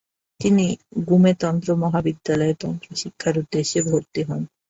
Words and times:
তিনি 0.39 0.65
গ্যুমে 1.01 1.31
তন্ত্র 1.41 1.69
মহাবিদ্যালয়ে 1.83 2.55
তন্ত্র 2.55 2.89
শিক্ষার 3.01 3.35
উদ্দেশ্যে 3.41 3.79
ভর্তি 3.87 4.21
হন। 4.27 4.41